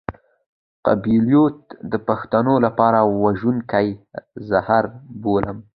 [0.87, 1.59] قبيلويت
[1.91, 3.87] د پښتنو لپاره وژونکی
[4.49, 4.83] زهر
[5.21, 5.57] بولم.